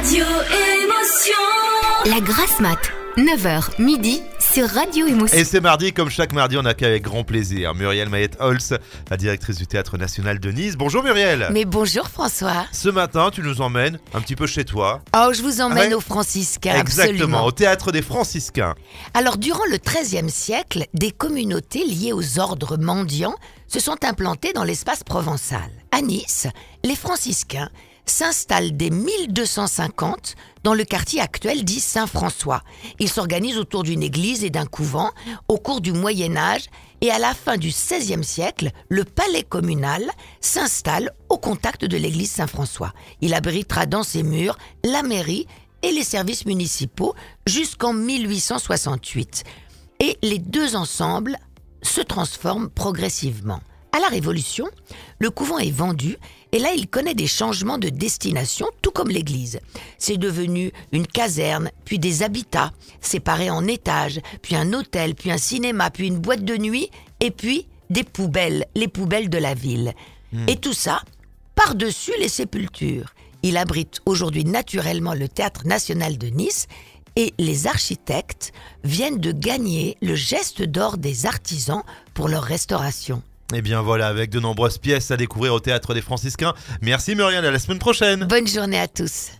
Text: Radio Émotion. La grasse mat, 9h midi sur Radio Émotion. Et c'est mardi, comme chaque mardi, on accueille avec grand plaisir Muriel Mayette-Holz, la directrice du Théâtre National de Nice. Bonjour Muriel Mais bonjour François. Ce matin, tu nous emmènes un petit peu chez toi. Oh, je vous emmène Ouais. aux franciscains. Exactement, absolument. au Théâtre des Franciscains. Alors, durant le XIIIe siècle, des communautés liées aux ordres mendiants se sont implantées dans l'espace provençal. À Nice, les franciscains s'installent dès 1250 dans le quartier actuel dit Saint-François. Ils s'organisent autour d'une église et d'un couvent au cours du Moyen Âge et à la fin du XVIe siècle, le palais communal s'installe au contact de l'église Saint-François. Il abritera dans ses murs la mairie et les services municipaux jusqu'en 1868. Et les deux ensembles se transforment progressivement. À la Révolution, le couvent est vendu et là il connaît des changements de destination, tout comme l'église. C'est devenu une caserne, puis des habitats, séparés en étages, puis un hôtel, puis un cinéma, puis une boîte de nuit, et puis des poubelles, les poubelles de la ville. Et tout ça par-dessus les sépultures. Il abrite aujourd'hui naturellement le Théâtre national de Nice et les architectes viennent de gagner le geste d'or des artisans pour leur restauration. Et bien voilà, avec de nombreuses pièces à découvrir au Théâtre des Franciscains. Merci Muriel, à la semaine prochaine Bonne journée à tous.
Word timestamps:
Radio 0.00 0.24
Émotion. 0.24 1.34
La 2.06 2.20
grasse 2.22 2.58
mat, 2.60 2.78
9h 3.18 3.82
midi 3.82 4.22
sur 4.38 4.66
Radio 4.66 5.06
Émotion. 5.06 5.36
Et 5.36 5.44
c'est 5.44 5.60
mardi, 5.60 5.92
comme 5.92 6.08
chaque 6.08 6.32
mardi, 6.32 6.56
on 6.56 6.64
accueille 6.64 6.88
avec 6.92 7.02
grand 7.02 7.22
plaisir 7.22 7.74
Muriel 7.74 8.08
Mayette-Holz, 8.08 8.78
la 9.10 9.16
directrice 9.18 9.56
du 9.56 9.66
Théâtre 9.66 9.98
National 9.98 10.40
de 10.40 10.50
Nice. 10.52 10.76
Bonjour 10.78 11.02
Muriel 11.02 11.48
Mais 11.52 11.66
bonjour 11.66 12.08
François. 12.08 12.64
Ce 12.72 12.88
matin, 12.88 13.28
tu 13.30 13.42
nous 13.42 13.60
emmènes 13.60 13.98
un 14.14 14.22
petit 14.22 14.36
peu 14.36 14.46
chez 14.46 14.64
toi. 14.64 15.02
Oh, 15.14 15.32
je 15.34 15.42
vous 15.42 15.60
emmène 15.60 15.88
Ouais. 15.90 15.94
aux 15.94 16.00
franciscains. 16.00 16.80
Exactement, 16.80 17.16
absolument. 17.18 17.44
au 17.44 17.52
Théâtre 17.52 17.92
des 17.92 18.00
Franciscains. 18.02 18.76
Alors, 19.12 19.36
durant 19.36 19.66
le 19.70 19.76
XIIIe 19.76 20.30
siècle, 20.30 20.86
des 20.94 21.10
communautés 21.10 21.84
liées 21.84 22.14
aux 22.14 22.38
ordres 22.38 22.78
mendiants 22.78 23.34
se 23.68 23.80
sont 23.80 24.02
implantées 24.02 24.54
dans 24.54 24.64
l'espace 24.64 25.04
provençal. 25.04 25.68
À 25.92 26.00
Nice, 26.00 26.46
les 26.84 26.96
franciscains 26.96 27.68
s'installent 28.06 28.76
dès 28.76 28.90
1250 28.90 30.34
dans 30.62 30.74
le 30.74 30.84
quartier 30.84 31.20
actuel 31.20 31.64
dit 31.64 31.80
Saint-François. 31.80 32.62
Ils 32.98 33.08
s'organisent 33.08 33.58
autour 33.58 33.82
d'une 33.82 34.02
église 34.02 34.44
et 34.44 34.50
d'un 34.50 34.66
couvent 34.66 35.10
au 35.48 35.56
cours 35.56 35.80
du 35.80 35.92
Moyen 35.92 36.36
Âge 36.36 36.66
et 37.00 37.10
à 37.10 37.18
la 37.18 37.32
fin 37.32 37.56
du 37.56 37.68
XVIe 37.68 38.24
siècle, 38.24 38.70
le 38.88 39.04
palais 39.04 39.42
communal 39.42 40.04
s'installe 40.40 41.10
au 41.28 41.38
contact 41.38 41.84
de 41.84 41.96
l'église 41.96 42.30
Saint-François. 42.30 42.92
Il 43.20 43.32
abritera 43.32 43.86
dans 43.86 44.02
ses 44.02 44.22
murs 44.22 44.58
la 44.84 45.02
mairie 45.02 45.46
et 45.82 45.92
les 45.92 46.04
services 46.04 46.44
municipaux 46.44 47.14
jusqu'en 47.46 47.94
1868. 47.94 49.44
Et 50.00 50.18
les 50.22 50.38
deux 50.38 50.76
ensembles 50.76 51.38
se 51.82 52.00
transforment 52.00 52.68
progressivement. 52.68 53.60
À 53.92 53.98
la 53.98 54.08
Révolution, 54.08 54.66
le 55.18 55.30
couvent 55.30 55.58
est 55.58 55.70
vendu 55.70 56.16
et 56.52 56.58
là 56.58 56.72
il 56.74 56.88
connaît 56.88 57.14
des 57.14 57.26
changements 57.26 57.78
de 57.78 57.88
destination, 57.88 58.66
tout 58.82 58.90
comme 58.90 59.08
l'église. 59.08 59.60
C'est 59.98 60.16
devenu 60.16 60.72
une 60.92 61.06
caserne, 61.06 61.70
puis 61.84 61.98
des 61.98 62.22
habitats, 62.22 62.72
séparés 63.00 63.50
en 63.50 63.66
étages, 63.66 64.20
puis 64.42 64.54
un 64.56 64.72
hôtel, 64.72 65.14
puis 65.14 65.30
un 65.30 65.38
cinéma, 65.38 65.90
puis 65.90 66.06
une 66.06 66.18
boîte 66.18 66.44
de 66.44 66.56
nuit, 66.56 66.90
et 67.20 67.30
puis 67.30 67.66
des 67.90 68.04
poubelles, 68.04 68.66
les 68.74 68.88
poubelles 68.88 69.28
de 69.28 69.38
la 69.38 69.54
ville. 69.54 69.94
Et 70.46 70.56
tout 70.56 70.72
ça 70.72 71.02
par-dessus 71.56 72.12
les 72.18 72.28
sépultures. 72.28 73.12
Il 73.42 73.56
abrite 73.56 74.00
aujourd'hui 74.06 74.44
naturellement 74.44 75.12
le 75.12 75.28
Théâtre 75.28 75.66
national 75.66 76.16
de 76.16 76.28
Nice 76.28 76.68
et 77.16 77.34
les 77.38 77.66
architectes 77.66 78.52
viennent 78.84 79.18
de 79.18 79.32
gagner 79.32 79.96
le 80.00 80.14
geste 80.14 80.62
d'or 80.62 80.96
des 80.96 81.26
artisans 81.26 81.82
pour 82.14 82.28
leur 82.28 82.44
restauration. 82.44 83.22
Et 83.52 83.62
bien 83.62 83.82
voilà, 83.82 84.06
avec 84.06 84.30
de 84.30 84.38
nombreuses 84.38 84.78
pièces 84.78 85.10
à 85.10 85.16
découvrir 85.16 85.54
au 85.54 85.60
Théâtre 85.60 85.94
des 85.94 86.02
Franciscains. 86.02 86.54
Merci 86.82 87.14
Muriel, 87.14 87.44
à 87.44 87.50
la 87.50 87.58
semaine 87.58 87.78
prochaine 87.78 88.24
Bonne 88.24 88.46
journée 88.46 88.78
à 88.78 88.86
tous. 88.86 89.30